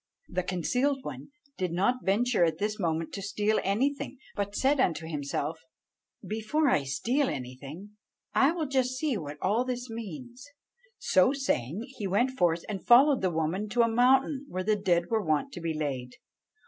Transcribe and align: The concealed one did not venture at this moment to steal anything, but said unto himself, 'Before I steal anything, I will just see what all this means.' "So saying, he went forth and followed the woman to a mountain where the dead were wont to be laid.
The 0.29 0.41
concealed 0.41 1.03
one 1.03 1.27
did 1.59 1.71
not 1.71 2.03
venture 2.03 2.43
at 2.43 2.57
this 2.57 2.79
moment 2.79 3.13
to 3.13 3.21
steal 3.21 3.59
anything, 3.63 4.17
but 4.35 4.55
said 4.55 4.79
unto 4.79 5.05
himself, 5.05 5.59
'Before 6.27 6.67
I 6.69 6.85
steal 6.85 7.29
anything, 7.29 7.91
I 8.33 8.51
will 8.51 8.65
just 8.65 8.93
see 8.97 9.15
what 9.15 9.37
all 9.43 9.63
this 9.63 9.91
means.' 9.91 10.43
"So 10.97 11.33
saying, 11.33 11.83
he 11.87 12.07
went 12.07 12.31
forth 12.31 12.65
and 12.67 12.83
followed 12.83 13.21
the 13.21 13.29
woman 13.29 13.69
to 13.69 13.83
a 13.83 13.87
mountain 13.87 14.47
where 14.49 14.63
the 14.63 14.75
dead 14.75 15.11
were 15.11 15.23
wont 15.23 15.51
to 15.53 15.61
be 15.61 15.75
laid. 15.77 16.15